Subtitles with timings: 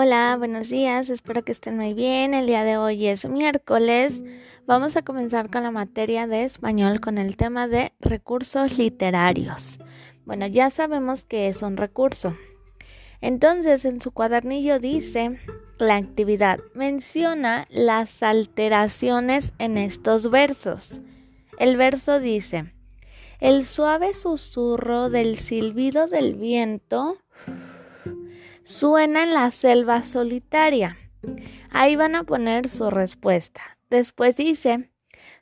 [0.00, 2.32] Hola, buenos días, espero que estén muy bien.
[2.32, 4.22] El día de hoy es miércoles.
[4.64, 9.80] Vamos a comenzar con la materia de español con el tema de recursos literarios.
[10.24, 12.36] Bueno, ya sabemos que es un recurso.
[13.20, 15.40] Entonces, en su cuadernillo dice
[15.78, 16.60] la actividad.
[16.74, 21.00] Menciona las alteraciones en estos versos.
[21.58, 22.72] El verso dice,
[23.40, 27.18] el suave susurro del silbido del viento
[28.68, 30.98] Suena en la selva solitaria.
[31.70, 33.62] Ahí van a poner su respuesta.
[33.88, 34.90] Después dice,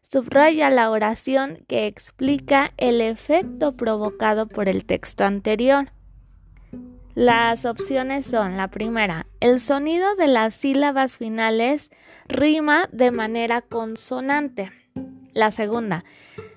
[0.00, 5.90] subraya la oración que explica el efecto provocado por el texto anterior.
[7.16, 11.90] Las opciones son la primera, el sonido de las sílabas finales
[12.28, 14.70] rima de manera consonante.
[15.32, 16.04] La segunda,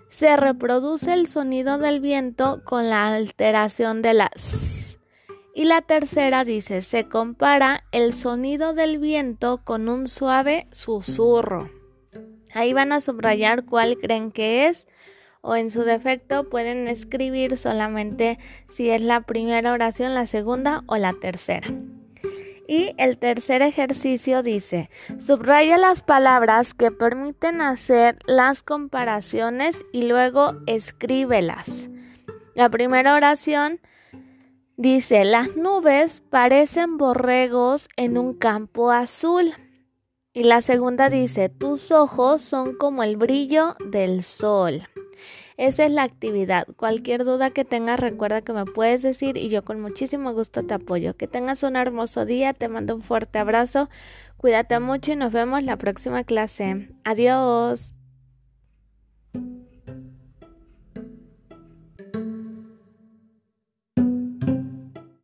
[0.07, 4.78] se reproduce el sonido del viento con la alteración de las
[5.59, 11.69] y la tercera dice, se compara el sonido del viento con un suave susurro.
[12.53, 14.87] Ahí van a subrayar cuál creen que es
[15.41, 18.39] o en su defecto pueden escribir solamente
[18.69, 21.67] si es la primera oración, la segunda o la tercera.
[22.65, 30.53] Y el tercer ejercicio dice, subraya las palabras que permiten hacer las comparaciones y luego
[30.67, 31.89] escríbelas.
[32.55, 33.81] La primera oración
[34.79, 39.51] Dice, las nubes parecen borregos en un campo azul.
[40.31, 44.87] Y la segunda dice, tus ojos son como el brillo del sol.
[45.57, 46.65] Esa es la actividad.
[46.77, 50.75] Cualquier duda que tengas, recuerda que me puedes decir y yo con muchísimo gusto te
[50.75, 51.17] apoyo.
[51.17, 53.89] Que tengas un hermoso día, te mando un fuerte abrazo,
[54.37, 56.87] cuídate mucho y nos vemos la próxima clase.
[57.03, 57.98] Adiós.